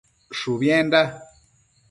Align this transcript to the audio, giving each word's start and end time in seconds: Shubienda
Shubienda 0.39 1.03